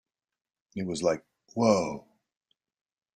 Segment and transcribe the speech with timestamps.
[0.75, 1.23] It was like,
[1.53, 2.07] 'Whoa!